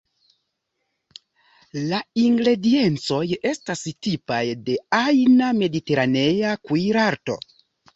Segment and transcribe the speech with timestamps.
[1.91, 3.21] La ingrediencoj
[3.53, 7.43] estas tipaj de ajna mediteranea kuirarto.